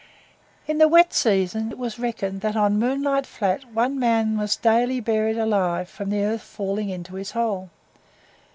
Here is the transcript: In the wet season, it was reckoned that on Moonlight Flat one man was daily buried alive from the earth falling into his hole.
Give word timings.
In 0.65 0.79
the 0.79 0.87
wet 0.87 1.13
season, 1.13 1.69
it 1.69 1.77
was 1.77 1.99
reckoned 1.99 2.41
that 2.41 2.55
on 2.55 2.79
Moonlight 2.79 3.27
Flat 3.27 3.71
one 3.71 3.99
man 3.99 4.35
was 4.35 4.55
daily 4.55 4.99
buried 4.99 5.37
alive 5.37 5.87
from 5.89 6.09
the 6.09 6.23
earth 6.23 6.41
falling 6.41 6.89
into 6.89 7.13
his 7.13 7.33
hole. 7.37 7.69